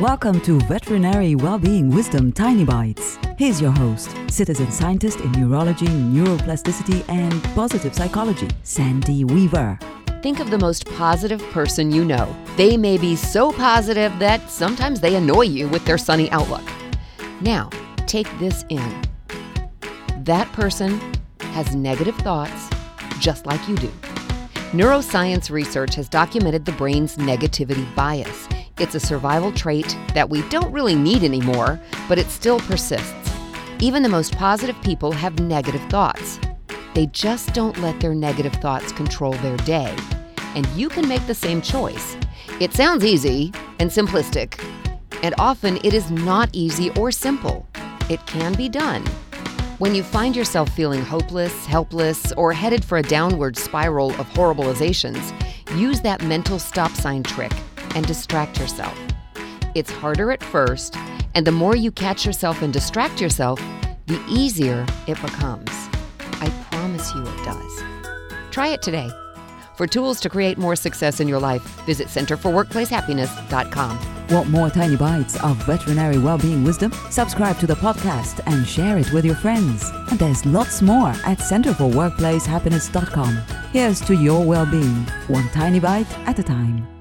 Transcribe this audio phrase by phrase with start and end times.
[0.00, 3.18] Welcome to Veterinary Wellbeing Wisdom Tiny Bites.
[3.38, 9.78] Here's your host, citizen scientist in neurology, neuroplasticity, and positive psychology, Sandy Weaver.
[10.22, 12.36] Think of the most positive person you know.
[12.58, 16.68] They may be so positive that sometimes they annoy you with their sunny outlook.
[17.40, 17.70] Now,
[18.06, 19.02] take this in.
[20.18, 21.00] That person
[21.40, 22.68] has negative thoughts
[23.18, 23.92] just like you do.
[24.72, 28.46] Neuroscience research has documented the brain's negativity bias.
[28.78, 31.80] It's a survival trait that we don't really need anymore,
[32.10, 33.30] but it still persists.
[33.78, 36.38] Even the most positive people have negative thoughts.
[36.94, 39.96] They just don't let their negative thoughts control their day.
[40.54, 42.18] And you can make the same choice.
[42.60, 44.62] It sounds easy and simplistic,
[45.22, 47.66] and often it is not easy or simple.
[48.10, 49.06] It can be done.
[49.78, 55.32] When you find yourself feeling hopeless, helpless, or headed for a downward spiral of horribilizations,
[55.78, 57.52] use that mental stop sign trick
[57.96, 58.96] and distract yourself.
[59.74, 60.96] It's harder at first,
[61.34, 63.58] and the more you catch yourself and distract yourself,
[64.06, 65.70] the easier it becomes.
[66.40, 67.82] I promise you it does.
[68.52, 69.10] Try it today.
[69.76, 73.98] For tools to create more success in your life, visit centerforworkplacehappiness.com.
[74.28, 76.92] Want more tiny bites of veterinary well-being wisdom?
[77.10, 79.90] Subscribe to the podcast and share it with your friends.
[80.10, 83.36] And there's lots more at centerforworkplacehappiness.com.
[83.72, 86.95] Here's to your well-being, one tiny bite at a time.